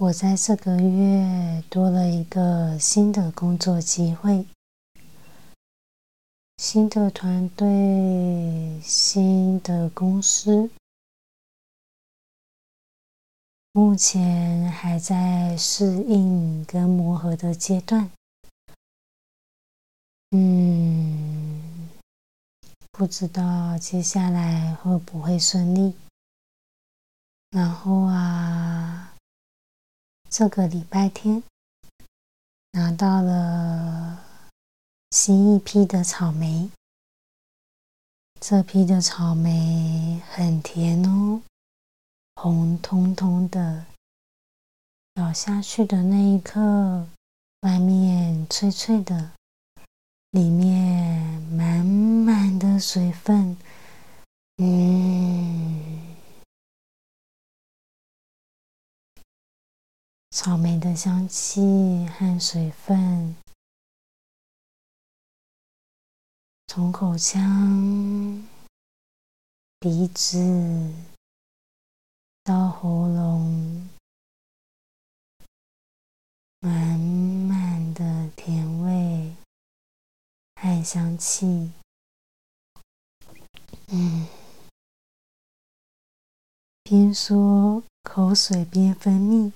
[0.00, 4.46] 我在这个月多了一个新的工作机会，
[6.56, 10.70] 新的团队，新的公司，
[13.72, 18.10] 目前还在适应跟磨合的阶段。
[20.30, 21.90] 嗯，
[22.90, 25.94] 不知道接下来会不会顺利。
[27.50, 28.99] 然后啊。
[30.30, 31.42] 这个礼拜天
[32.70, 34.24] 拿到了
[35.10, 36.70] 新一批的草莓，
[38.40, 41.42] 这批的草莓很甜哦，
[42.36, 43.86] 红彤彤的，
[45.14, 47.08] 咬下去的那一刻，
[47.62, 49.32] 外面脆脆的，
[50.30, 53.56] 里面满满的水分，
[54.58, 56.09] 嗯。
[60.42, 61.60] 草莓的香气
[62.16, 63.36] 和水分，
[66.66, 68.42] 从口腔、
[69.78, 70.94] 鼻子
[72.42, 73.90] 到喉咙，
[76.60, 79.36] 满满的甜味
[80.54, 81.70] 和香气，
[83.88, 84.26] 嗯，
[86.82, 89.52] 边说口水边分泌。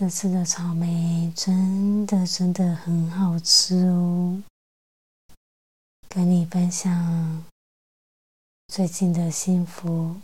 [0.00, 4.40] 这次的草莓真的真的很好吃哦！
[6.08, 7.44] 跟你分享
[8.68, 10.20] 最近的幸福。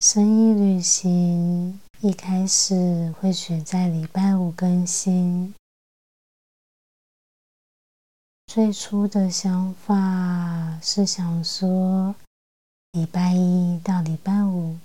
[0.00, 5.54] 生意旅行一开始会选在礼拜五更新，
[8.46, 12.16] 最初的想法是想说
[12.90, 14.76] 礼拜一到礼拜五。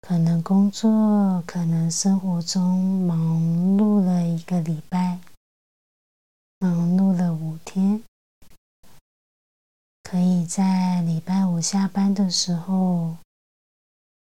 [0.00, 3.18] 可能工作，可能生活中忙
[3.76, 5.18] 碌了一个礼拜，
[6.58, 8.02] 忙碌了五天，
[10.02, 13.18] 可以在礼拜五下班的时候，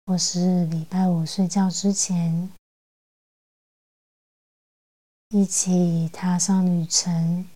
[0.06, 2.50] 或是礼拜五睡觉之前，
[5.28, 7.49] 一起踏上旅程，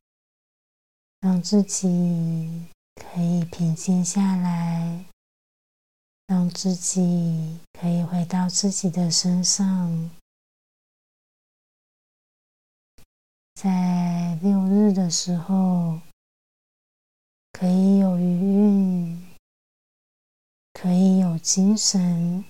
[1.21, 5.05] 让自己可以平静下来。
[6.27, 10.11] 让自己可以回到自己的身上，
[13.55, 16.01] 在六日的时候
[17.53, 19.27] 可以有余韵，
[20.73, 22.45] 可以有精神，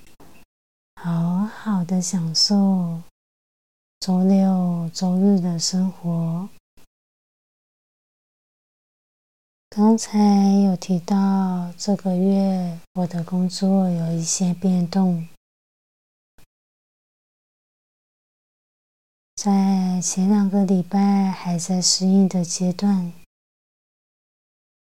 [0.95, 3.03] 好好的享受
[4.01, 6.49] 周六周日的生活。
[9.77, 10.17] 刚才
[10.65, 15.27] 有提到，这个月我的工作有一些变动。
[19.35, 23.13] 在前两个礼拜还在适应的阶段，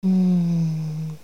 [0.02, 1.16] 嗯，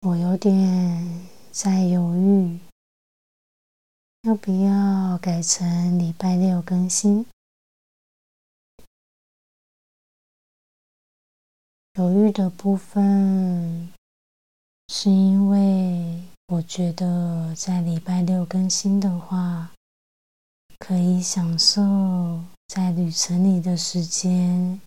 [0.00, 2.58] 我有点在犹豫，
[4.22, 7.26] 要不要改成礼拜六更新。
[11.98, 13.90] 犹豫的部分，
[14.88, 19.72] 是因为我觉得在礼拜六更新的话，
[20.78, 24.78] 可以享受在旅程里的时间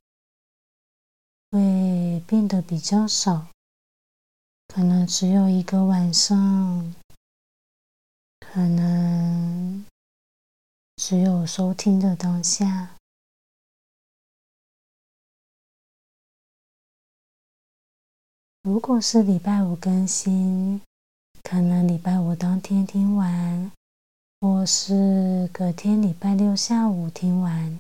[1.50, 3.48] 会变得比较少，
[4.68, 6.94] 可能只有一个晚上，
[8.40, 9.84] 可能
[10.98, 12.99] 只有收听的当下。
[18.69, 20.80] 如果是礼拜五更新，
[21.42, 23.71] 可能礼拜五当天听完，
[24.39, 27.80] 或是隔天礼拜六下午听完，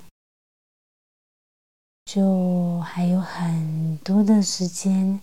[2.05, 5.21] 就还有很多的时间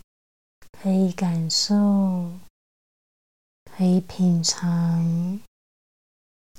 [0.81, 2.31] 可以感受，
[3.77, 5.41] 可以品尝，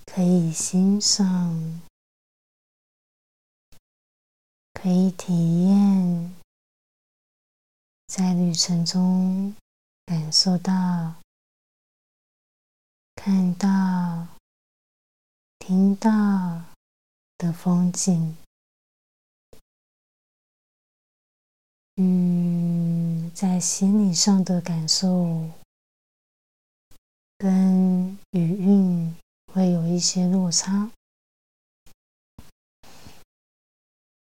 [0.06, 1.82] 可以欣赏，
[4.74, 6.37] 可以体验。
[8.08, 9.54] 在旅程中，
[10.06, 11.16] 感受到、
[13.16, 14.28] 看到、
[15.60, 16.10] 听到
[17.38, 18.38] 的风景。
[21.98, 25.50] 嗯，在心理上的感受
[27.38, 29.16] 跟语韵
[29.54, 30.90] 会有一些落差。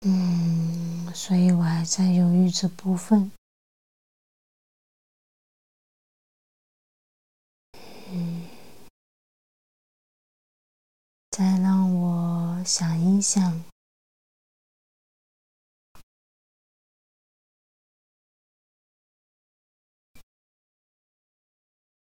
[0.02, 3.32] 嗯，所以我还在犹豫这部分。
[11.42, 13.64] 再让我想一想。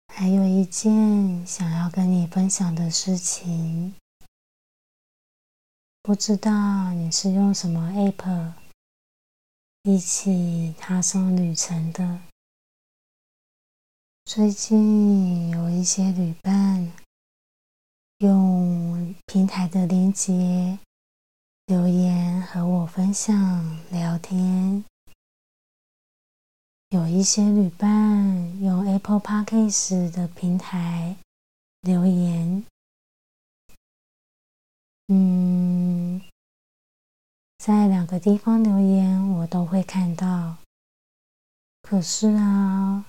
[0.08, 3.96] 还有一件想要跟你分享的事情，
[6.02, 8.54] 不知道你是用什么 App
[9.84, 12.22] 一起踏上旅程的？
[14.24, 16.94] 最近有一些旅伴
[18.19, 20.79] 用平台的连接
[21.65, 24.85] 留言和我分享聊天。
[26.89, 31.17] 有一些旅伴用 Apple Podcast 的平台
[31.81, 32.65] 留言，
[35.07, 36.21] 嗯，
[37.57, 40.56] 在两个地方留言我都会看到。
[41.81, 43.06] 可是啊，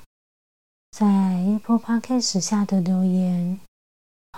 [0.90, 3.60] 在 Apple Podcast 下的留言，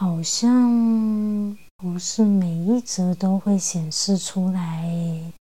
[0.01, 5.33] 好像不是每一则都会显示出来。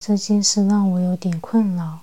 [0.00, 2.00] 这件事让我有点困扰。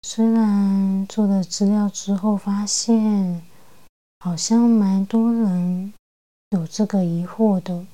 [0.00, 3.44] 虽然做了资料之后，发现
[4.20, 5.92] 好像蛮多人
[6.48, 7.86] 有这个疑惑的，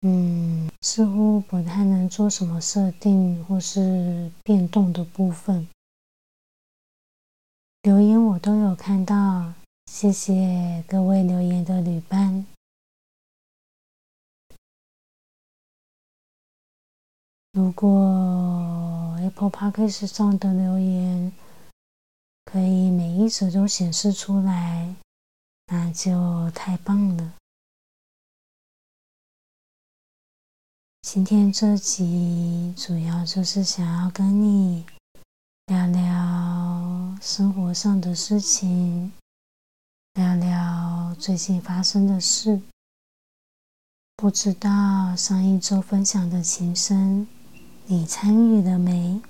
[0.00, 5.68] 嗯，似乎不太能做什么设定或是变动的部分。
[7.82, 9.52] 留言我都有看到，
[9.86, 12.46] 谢谢各位留言的旅伴。
[17.52, 21.32] 如果 Apple Podcast 上的留言
[22.44, 24.94] 可以每一则都显示出来，
[25.66, 27.32] 那就太棒了。
[31.00, 34.84] 今天这集主要就是想要跟你
[35.66, 39.12] 聊聊生活上的事情，
[40.16, 42.62] 聊聊最近发生的事。
[44.16, 47.26] 不知道上一周分享的琴声。
[47.84, 49.20] 你参与了没？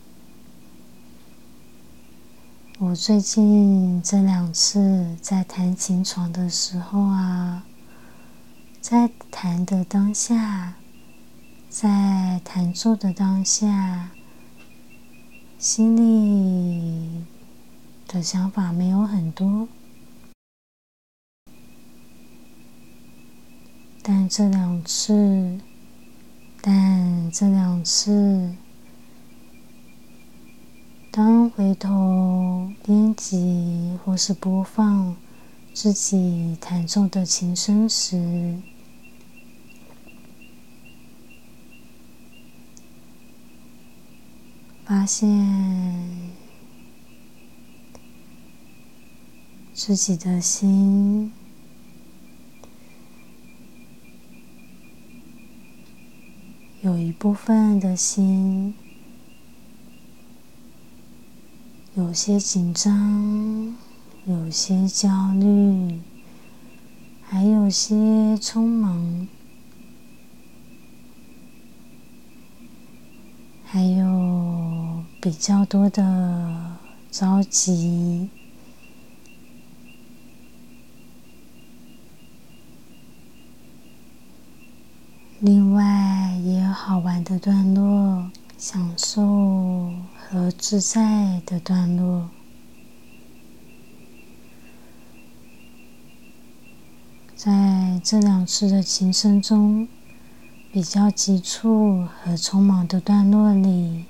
[2.79, 7.67] 我最近这两次在弹琴床的时候啊，
[8.81, 10.75] 在弹的当下，
[11.69, 14.11] 在弹奏的当下，
[15.59, 17.25] 心里
[18.07, 19.67] 的想法没有很多，
[24.09, 25.59] 但这两次。
[26.69, 28.55] 但这两次，
[31.13, 35.15] 当回头编辑或是播放
[35.73, 38.57] 自己弹奏的琴声时，
[44.85, 45.29] 发现
[49.73, 51.33] 自己的心。
[56.87, 58.73] 有一部分的心
[61.97, 63.75] 有些紧张，
[64.25, 65.99] 有些焦虑，
[67.25, 67.97] 还有些
[68.37, 69.27] 匆忙，
[73.65, 76.77] 还有比较多的
[77.11, 78.29] 着急。
[85.41, 86.16] 另外
[86.79, 92.29] 好玩的段落，享受和自在的段落。
[97.35, 99.89] 在这两次的琴声中，
[100.71, 104.05] 比较急促和匆忙的段落里，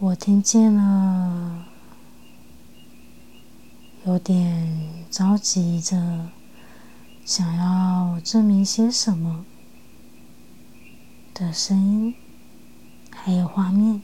[0.00, 1.64] 我听见了
[4.04, 6.28] 有点着急着。
[7.24, 9.46] 想要证明些什么
[11.32, 12.14] 的声音，
[13.10, 14.02] 还有画面，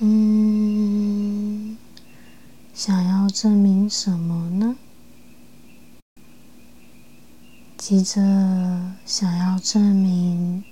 [0.00, 1.78] 嗯，
[2.74, 4.76] 想要证明什么呢？
[7.78, 8.20] 急着
[9.06, 10.62] 想要证明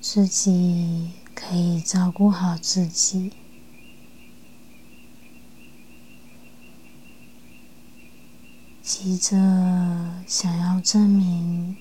[0.00, 3.32] 自己可以照顾好自己。
[9.04, 9.36] 急着
[10.26, 11.76] 想要证明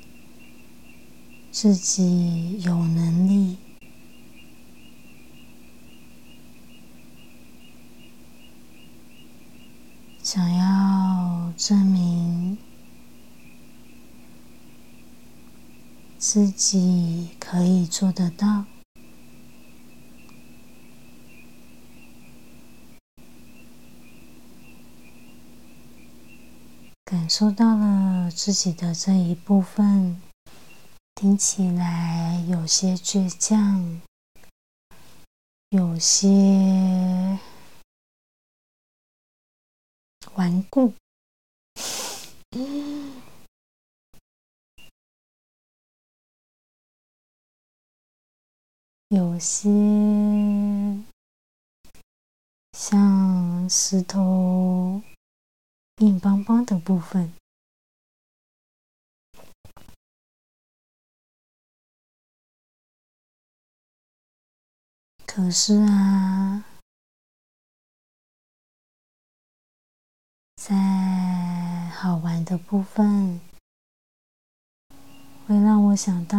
[1.54, 3.56] 自己有能力，
[10.22, 12.58] 想要证明
[16.18, 18.66] 自己可以做得到。
[27.14, 30.20] 感受到了自己的这一部分，
[31.14, 34.02] 听起来有些倔强，
[35.70, 37.38] 有些
[40.34, 40.96] 顽固，
[49.10, 49.70] 有些
[52.72, 55.04] 像石头。
[55.98, 57.32] 硬邦邦的部分，
[65.26, 66.66] 可是啊，
[70.56, 70.76] 在
[71.90, 73.40] 好玩的部分，
[75.48, 76.38] 会让我想到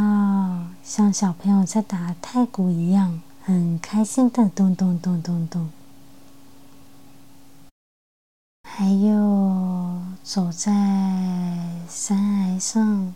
[0.83, 5.71] 像小朋友在打太鼓一样，很开心的咚咚咚咚咚。
[8.77, 10.73] 还有走在
[11.89, 13.15] 山崖上，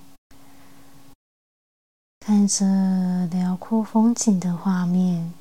[2.20, 5.34] 看着辽阔风景的画面，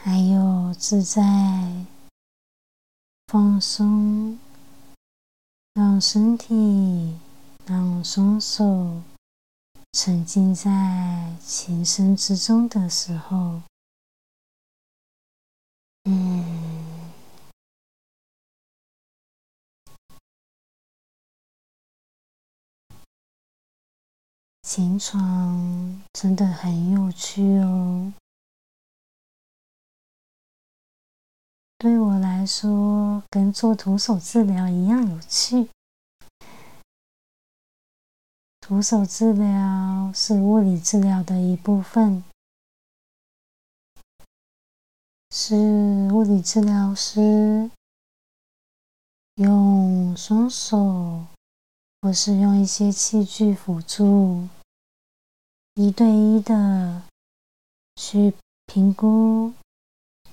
[0.00, 1.84] 还有自在
[3.26, 4.38] 放松，
[5.74, 7.18] 让身体、
[7.66, 9.02] 让双手
[9.92, 13.60] 沉浸在琴声之中的时候。
[16.04, 16.44] 嗯，
[24.62, 28.12] 琴床真的很有趣哦。
[31.78, 35.68] 对我来说，跟做徒手治疗一样有趣。
[38.60, 42.24] 徒手治疗是物理治疗的一部分。
[45.36, 45.56] 是
[46.12, 47.68] 物理治疗师
[49.34, 51.26] 用双手，
[52.00, 54.46] 或是用一些器具辅助，
[55.74, 57.02] 一对一的
[57.96, 58.32] 去
[58.66, 59.52] 评估、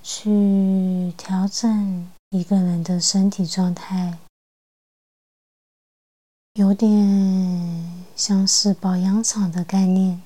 [0.04, 4.20] 去调整一个人的身体状态，
[6.52, 10.22] 有点像是保养厂的概念。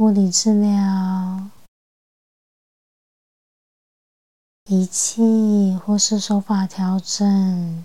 [0.00, 1.50] 物理治疗
[4.64, 7.84] 仪器或是手法调整，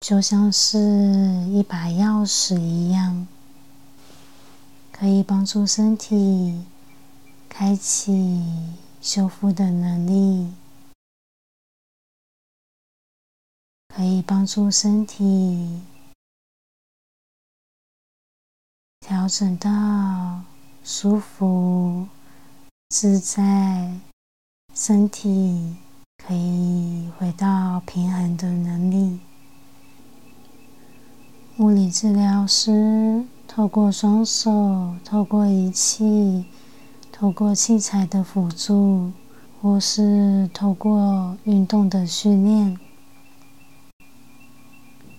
[0.00, 0.78] 就像是
[1.48, 3.26] 一把钥匙一样，
[4.92, 6.66] 可以帮助身体
[7.48, 10.52] 开启修复的能力，
[13.88, 15.80] 可以帮助身体。
[19.06, 20.40] 调整到
[20.82, 22.08] 舒服、
[22.88, 24.00] 自在，
[24.72, 25.76] 身体
[26.16, 29.20] 可以回到平衡的能力。
[31.58, 36.46] 物理治疗师透过双手、透过仪器、
[37.12, 39.12] 透过器材的辅助，
[39.60, 42.80] 或是透过运动的训练，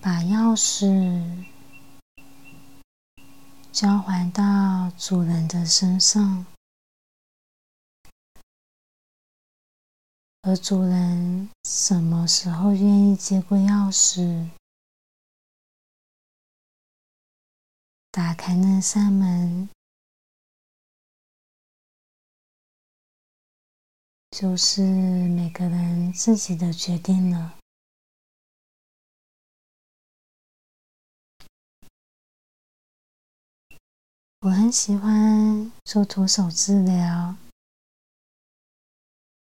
[0.02, 1.22] 把钥匙。
[3.76, 6.46] 交还到主人的身上，
[10.44, 14.50] 而主人什么时候愿意接过钥匙，
[18.12, 19.68] 打开那扇门，
[24.32, 24.82] 就是
[25.28, 27.60] 每个人自己的决定了。
[34.46, 37.36] 我很喜欢做徒手治疗，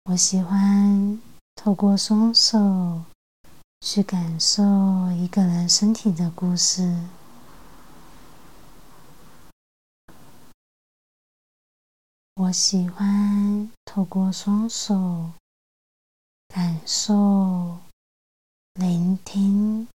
[0.05, 1.21] 我喜欢
[1.53, 3.03] 透过双手
[3.81, 4.63] 去感受
[5.11, 7.05] 一个人身体的故事。
[12.33, 15.29] 我喜欢透过双手
[16.47, 17.77] 感受、
[18.73, 19.87] 聆听、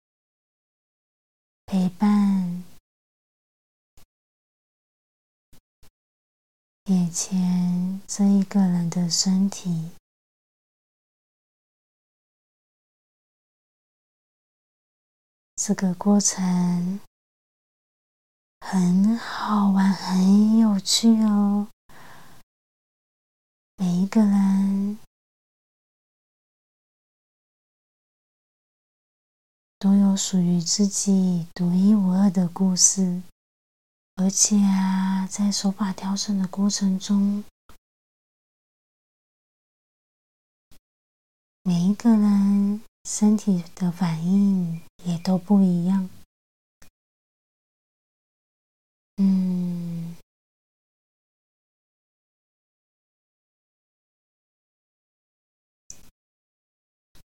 [1.64, 2.69] 陪伴。
[6.86, 9.90] 眼前这一个人的身体。
[15.56, 17.00] 这个过程
[18.60, 21.68] 很好玩，很有趣哦。
[23.76, 24.98] 每一个人
[29.78, 33.22] 都有属于自己独一无二的故事，
[34.20, 37.42] 而且啊，在手法调整的过程中，
[41.62, 42.82] 每一个人。
[43.08, 46.10] 身体的反应也都不一样。
[49.16, 50.14] 嗯，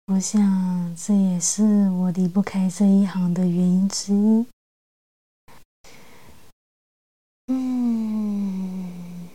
[0.06, 4.46] 我想这也是我离不开这一行的原因之一。
[7.48, 9.28] 嗯，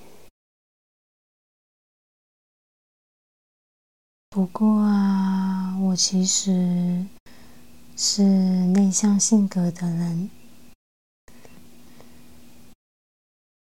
[4.29, 5.51] 不过啊。
[5.79, 7.05] 我其实
[7.95, 10.29] 是内向性格的人，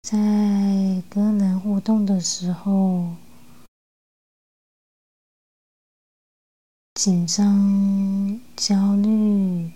[0.03, 0.17] 在
[1.11, 3.17] 跟人互动的时候，
[6.95, 9.71] 紧张、焦虑、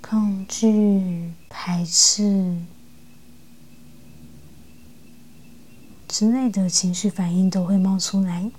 [0.00, 2.56] 抗拒、排斥
[6.12, 8.50] 之内的情绪反应都会冒出来。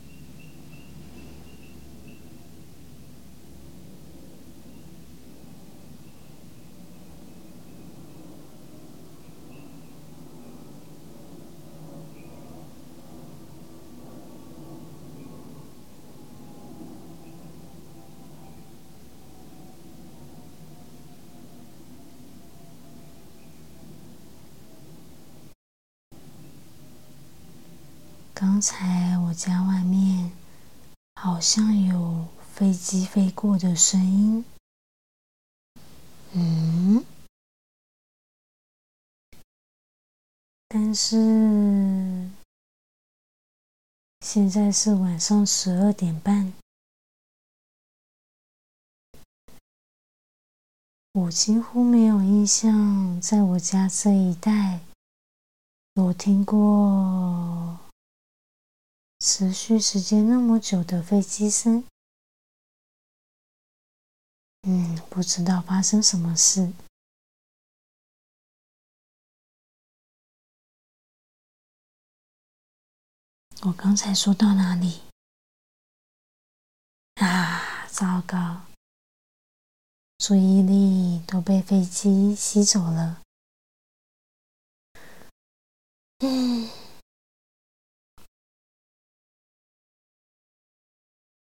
[28.36, 30.32] 刚才我家外面
[31.16, 34.44] 好像有飞机飞过的声音，
[36.34, 37.06] 嗯，
[40.68, 42.32] 但是
[44.22, 46.54] 现在是晚上十二点半，
[51.14, 54.80] 我几乎没有印象在我家这一带
[55.94, 57.83] 有听过。
[59.26, 61.88] 持续时间那么久的飞机声，
[64.64, 66.74] 嗯，不知道发生什么事。
[73.62, 75.04] 我刚才说到哪里？
[77.16, 78.66] 啊，糟糕！
[80.18, 83.22] 注意力都被飞机吸走了。
[86.20, 86.83] 嗯。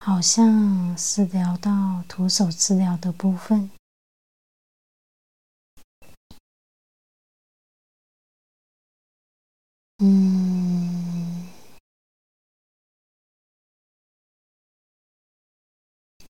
[0.03, 3.69] 好像是聊到徒手治疗的部分。
[9.99, 11.47] 嗯，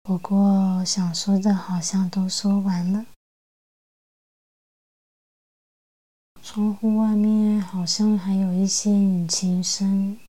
[0.04, 3.08] 不过想说的好像都说完了。
[6.44, 10.20] 窗户外面好像还有一些引擎声。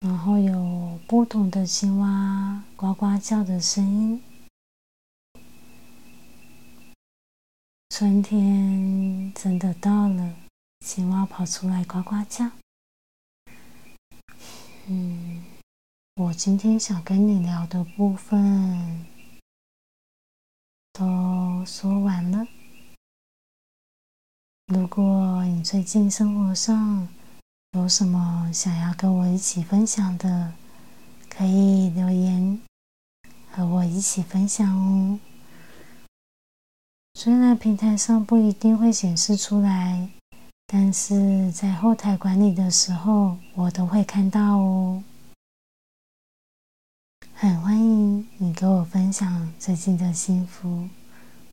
[0.00, 0.79] 然后有
[1.10, 4.22] 不同的青蛙呱呱叫的声音，
[7.88, 10.36] 春天真的到了，
[10.86, 12.48] 青蛙跑出来呱呱叫。
[14.86, 15.44] 嗯，
[16.14, 19.04] 我今天想跟你聊的部分
[20.92, 22.46] 都说完了。
[24.66, 27.08] 如果你最近生活上，
[27.72, 30.54] 有什么想要跟我一起分享的，
[31.40, 32.60] 可以留言
[33.50, 35.18] 和我一起分享哦。
[37.14, 40.10] 虽然平台上不一定会显示出来，
[40.66, 45.02] 但是在后台管理的时候，我都会看到哦。
[47.32, 50.86] 很欢迎你跟我分享最近的幸福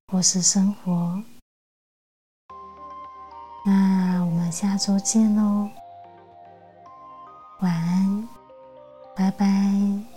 [0.10, 1.24] 或是生活。
[3.66, 5.70] 那我们下周见喽。
[7.62, 8.28] 晚安，
[9.18, 10.17] 拜拜。